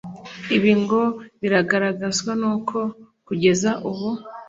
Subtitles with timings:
[0.55, 1.01] Ibi ngo
[1.41, 2.77] bigaragazwa n’uko
[3.27, 4.09] kugeza ubu